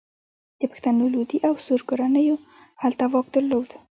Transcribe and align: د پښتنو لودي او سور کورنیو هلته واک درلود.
د 0.59 0.61
پښتنو 0.71 1.03
لودي 1.13 1.37
او 1.47 1.53
سور 1.65 1.81
کورنیو 1.89 2.35
هلته 2.83 3.03
واک 3.11 3.27
درلود. 3.35 3.69